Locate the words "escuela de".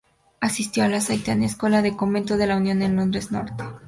1.45-1.95